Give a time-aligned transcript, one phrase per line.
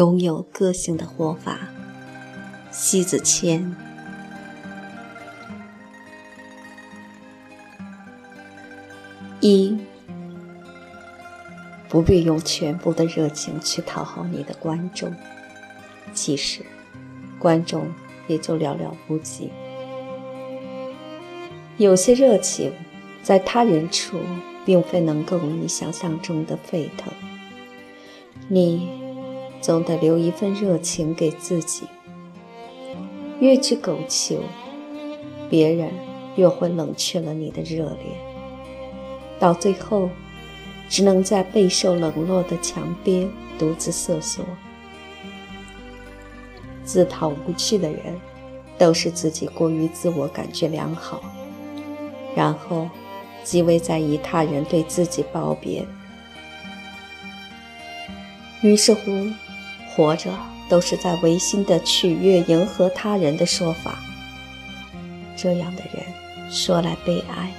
[0.00, 1.58] 拥有个性的活法。
[2.70, 3.76] 西子谦。
[9.42, 9.76] 一，
[11.86, 15.14] 不必用全部的热情去讨好你的观众，
[16.14, 16.64] 其实，
[17.38, 17.86] 观众
[18.26, 19.50] 也就寥寥无几。
[21.76, 22.72] 有些热情，
[23.22, 24.18] 在他人处，
[24.64, 27.12] 并非能够你想象中的沸腾。
[28.48, 29.09] 你
[29.60, 31.84] 总得留一份热情给自己。
[33.40, 34.42] 越去苟求，
[35.48, 35.90] 别人
[36.36, 38.16] 越会冷却了你的热烈，
[39.38, 40.10] 到最后，
[40.88, 44.44] 只能在备受冷落的墙边独自瑟缩。
[46.84, 48.20] 自讨无趣的人，
[48.76, 51.22] 都是自己过于自我感觉良好。
[52.34, 52.88] 然后，
[53.42, 55.86] 极为在意他人对自己褒贬，
[58.62, 59.10] 于是乎，
[59.94, 60.30] 活着
[60.68, 63.98] 都是在违心的取悦、迎合他人的说法。
[65.36, 66.04] 这样的人
[66.50, 67.52] 说来悲哀，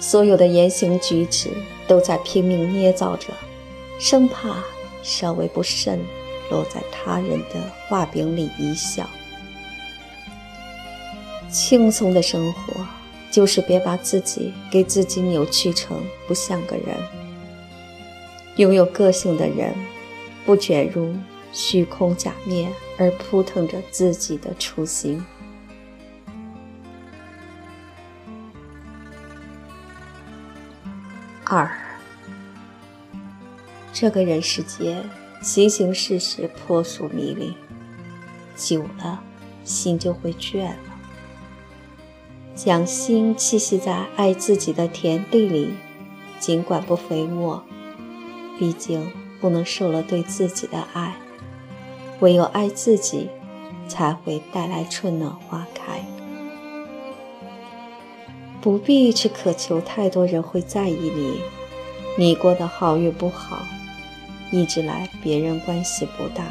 [0.00, 1.50] 所有的言行举止
[1.86, 3.28] 都在拼命捏造着，
[3.98, 4.56] 生怕
[5.02, 6.00] 稍微不慎
[6.50, 9.08] 落在他人的画饼里一笑。
[11.48, 12.86] 轻松的生活。
[13.32, 16.94] 就是别把自己给自己扭曲成不像个人。
[18.56, 19.74] 拥有个性的人，
[20.44, 21.14] 不卷入
[21.52, 25.24] 虚空假面，而扑腾着自己的初心。
[31.44, 31.70] 二，
[33.92, 35.04] 这个人世间，
[35.42, 37.54] 形形事事扑朔迷离，
[38.56, 39.22] 久了，
[39.62, 40.76] 心就会倦了。
[42.54, 45.74] 将心栖息在爱自己的田地里，
[46.38, 47.62] 尽管不肥沃，
[48.58, 51.16] 毕竟不能受了对自己的爱。
[52.22, 53.28] 唯有爱自己，
[53.88, 56.02] 才会带来春暖花开。
[58.60, 61.40] 不必去渴求太多人会在意你，
[62.16, 63.58] 你过得好与不好，
[64.52, 66.44] 一直来别人关系不大。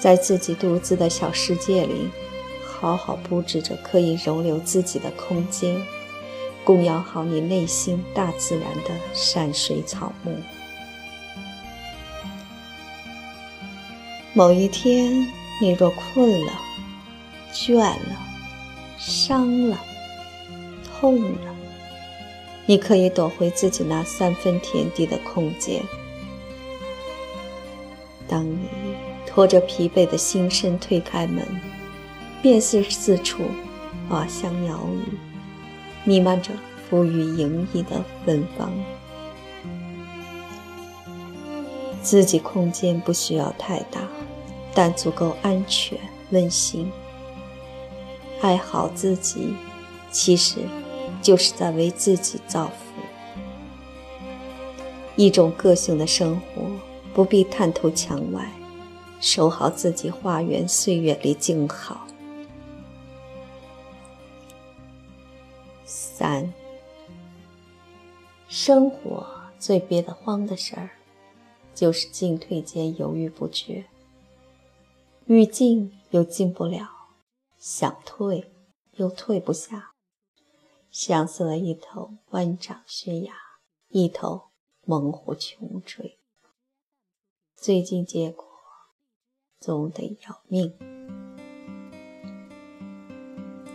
[0.00, 2.10] 在自己独自的小世界里。
[2.82, 5.76] 好好布置着可以容留自己的空间，
[6.64, 10.34] 供养好你内心大自然的山水草木。
[14.40, 15.28] 某一天，
[15.60, 16.52] 你若困了、
[17.52, 18.16] 倦了、
[18.96, 19.78] 伤了、
[20.82, 21.54] 痛了，
[22.64, 25.82] 你可以躲回自己那三分田地的空间。
[28.26, 28.66] 当你
[29.26, 31.46] 拖着疲惫的心身推开门。
[32.40, 33.42] 便是四处
[34.08, 35.18] 花香鸟语，
[36.04, 36.50] 弥漫着
[36.90, 38.72] 馥郁盈溢的芬芳。
[42.00, 44.00] 自己空间不需要太大，
[44.74, 45.98] 但足够安全
[46.30, 46.90] 温馨。
[48.40, 49.54] 爱好自己，
[50.10, 50.60] 其实
[51.20, 52.72] 就是在为自己造福。
[55.16, 56.62] 一种个性的生活，
[57.12, 58.50] 不必探头墙外，
[59.20, 62.06] 守好自己花园岁月里静好。
[65.84, 66.50] 三，
[68.48, 69.26] 生活
[69.58, 70.90] 最憋得慌的事儿，
[71.74, 73.84] 就是进退间犹豫不决，
[75.30, 76.88] 欲进又进不了，
[77.56, 78.50] 想退
[78.96, 79.92] 又退不下，
[80.90, 83.32] 像似了一头万丈悬崖，
[83.90, 84.48] 一头
[84.84, 86.18] 猛虎穷追，
[87.54, 88.44] 最近结果
[89.60, 90.74] 总得要命。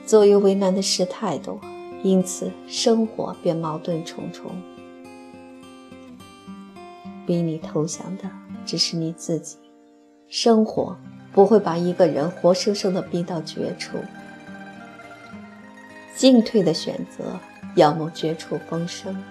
[0.05, 1.57] 左右为难的事太多。
[2.03, 4.51] 因此，生活便矛盾重重。
[7.25, 8.29] 逼你投降的
[8.66, 9.57] 只是你自己，
[10.27, 10.97] 生活
[11.35, 13.97] 不会把一个人活生生的逼到绝处。
[16.16, 17.37] 进退的选择，
[17.76, 19.22] 要么绝处逢生，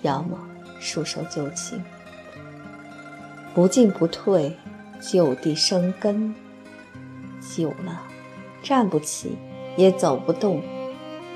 [0.00, 0.38] 要么
[0.80, 1.84] 束手就擒。
[3.54, 4.56] 不进不退，
[4.98, 6.34] 就地生根，
[7.54, 8.00] 久了，
[8.62, 9.36] 站不起，
[9.76, 10.62] 也走不动。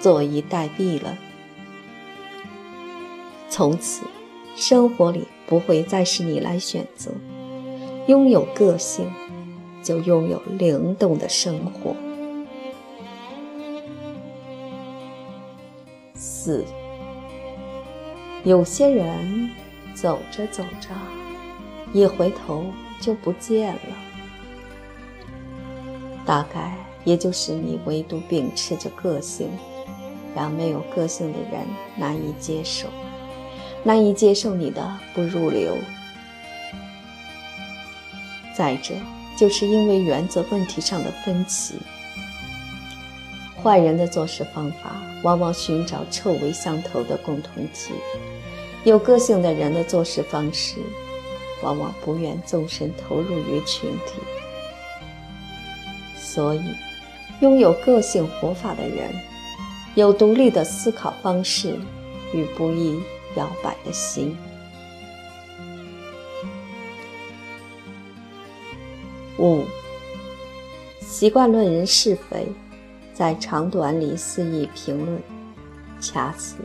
[0.01, 1.17] 坐以待毙了。
[3.51, 4.03] 从此，
[4.55, 7.11] 生活里不会再是你来选择。
[8.07, 9.11] 拥有个性，
[9.87, 11.94] 就拥有灵动的生活。
[16.12, 16.65] 四，
[18.43, 19.49] 有些人
[19.94, 20.91] 走着走着，
[21.93, 22.67] 一回头
[23.00, 23.81] 就不见了。
[26.25, 29.49] 大概也就是你唯独秉持着个性。
[30.35, 31.62] 让没有个性的人
[31.97, 32.88] 难以接受，
[33.83, 35.75] 难以接受你的不入流。
[38.55, 38.94] 再者，
[39.37, 41.75] 就是因为原则问题上的分歧。
[43.62, 47.93] 坏人的做事方法往往寻找臭味相投的共同体，
[48.85, 50.77] 有个性的人的做事方式
[51.62, 54.21] 往往不愿纵身投入于群体。
[56.17, 56.61] 所以，
[57.41, 59.11] 拥有个性活法的人，
[59.94, 61.77] 有独立的思考方式
[62.33, 63.00] 与不易
[63.37, 64.37] 摇摆的心。
[69.47, 69.65] 五，
[71.01, 72.47] 习惯论人是非，
[73.15, 75.23] 在长短里肆意评论，
[76.01, 76.57] 恰似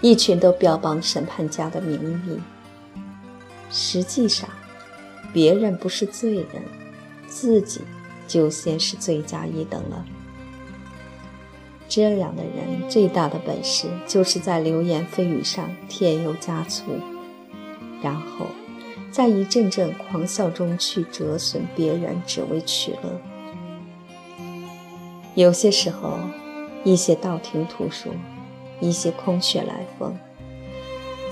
[0.00, 2.40] 一群都标榜审判家的名义。
[3.70, 4.48] 实际上，
[5.32, 6.62] 别人不是罪人，
[7.28, 7.80] 自己。
[8.28, 10.04] 就先是罪加一等了。
[11.88, 16.82] 这样的人最大的本事，就是在流言蜚语上添油加醋，
[18.02, 18.46] 然后
[19.16, 23.18] 在一阵阵狂笑中去折损别人，只为取乐。
[25.34, 26.18] 有些时候，
[26.84, 28.12] 一些道听途说，
[28.78, 30.14] 一些空穴来风，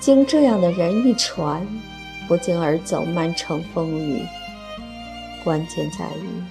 [0.00, 1.66] 经这样的人一传，
[2.26, 4.22] 不胫而走，满城风雨。
[5.44, 6.42] 关键在于。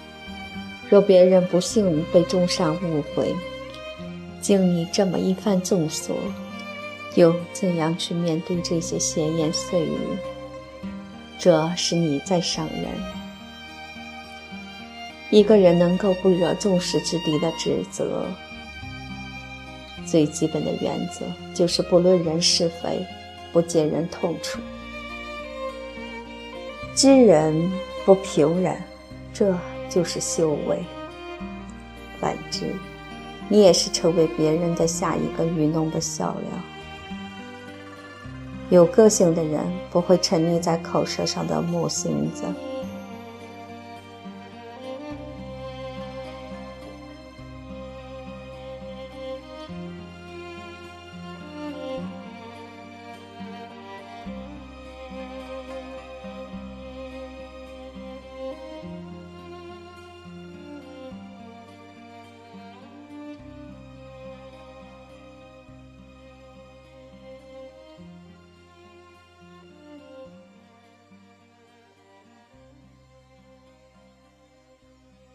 [0.88, 3.33] 若别人不幸被中伤误会，
[4.39, 6.15] 经你这么一番纵索，
[7.15, 9.97] 又怎样去面对这些闲言碎语？
[11.38, 12.85] 这是你在伤人。
[15.30, 18.25] 一个人能够不惹众矢之的的指责，
[20.06, 23.06] 最基本的原则就是不论人是非，
[23.51, 24.59] 不揭人痛处，
[26.95, 27.71] 知人
[28.06, 28.81] 不评人，
[29.33, 29.56] 这。
[29.89, 30.83] 就是修为。
[32.19, 32.74] 反之，
[33.47, 36.72] 你也是成为别人的下一个愚弄的笑料。
[38.69, 39.62] 有个性的人
[39.92, 42.44] 不会沉溺在口舌上的木星子。